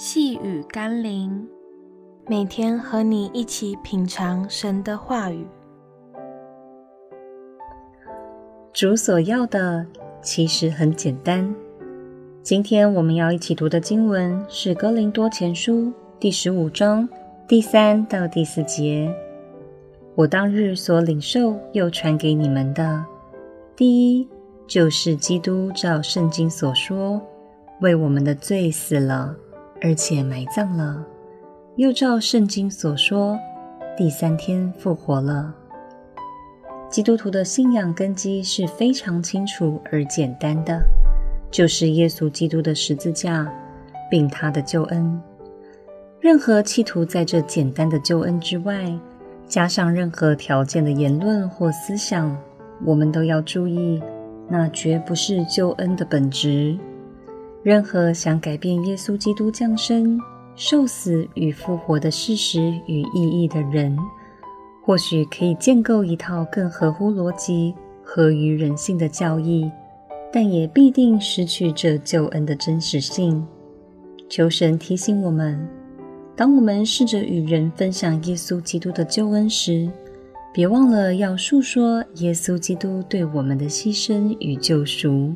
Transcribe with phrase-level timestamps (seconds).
[0.00, 1.44] 细雨甘霖，
[2.28, 5.44] 每天和你一起品尝神的话语。
[8.72, 9.84] 主所要的
[10.22, 11.52] 其实很简单。
[12.44, 15.86] 今天我们要一起读的经文是《哥林多前书》
[16.20, 17.08] 第十五章
[17.48, 19.12] 第三到第四节。
[20.14, 23.04] 我当日所领受又传给你们的，
[23.74, 24.28] 第一
[24.68, 27.20] 就是基督照圣经所说，
[27.80, 29.36] 为我们的罪死了。
[29.80, 31.04] 而且埋葬了，
[31.76, 33.38] 又照圣经所说，
[33.96, 35.54] 第三天复活了。
[36.90, 40.80] 基督徒的信仰根基是非常清楚而简单的，
[41.50, 43.46] 就是耶稣基督的十字架，
[44.10, 45.20] 并他的救恩。
[46.20, 48.98] 任何企图在这简单的救恩之外，
[49.46, 52.36] 加上任何条件的言论或思想，
[52.84, 54.02] 我们都要注意，
[54.48, 56.76] 那绝不是救恩的本质。
[57.68, 60.18] 任何想改变耶稣基督降生、
[60.56, 63.94] 受死与复活的事实与意义的人，
[64.82, 69.70] 或许可以建构一套更合乎逻辑、合于人性的教义，
[70.32, 73.46] 但也必定失去这救恩的真实性。
[74.30, 75.68] 求神提醒我们：
[76.34, 79.90] 当我们试着与人分享耶稣基督的救恩时，
[80.54, 85.34] 别忘了要述说耶稣基督对我们的牺牲与救赎。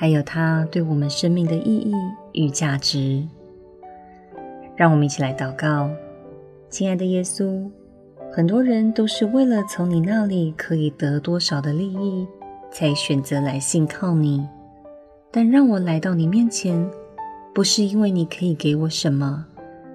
[0.00, 1.92] 还有它对我们生命的意义
[2.30, 3.26] 与价值，
[4.76, 5.90] 让我们一起来祷告。
[6.70, 7.68] 亲爱的耶稣，
[8.30, 12.24] 很多人都是为了从你那里可以得多少的利益，
[12.70, 14.46] 才选择来信靠你。
[15.32, 16.88] 但让我来到你面前，
[17.52, 19.44] 不是因为你可以给我什么，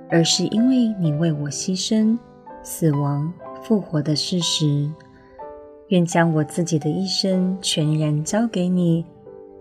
[0.09, 2.17] 而是因为你为我牺牲、
[2.61, 3.31] 死亡、
[3.61, 4.91] 复活的事实。
[5.87, 9.05] 愿将我自己的一生全然交给你。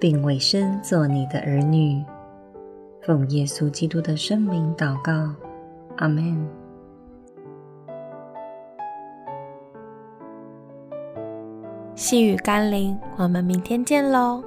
[0.03, 2.05] 并委身做你的儿女，
[3.03, 5.33] 奉耶稣基督的圣名祷告，
[5.99, 6.45] 阿门。
[11.95, 14.43] 细雨甘霖，我们明天见喽。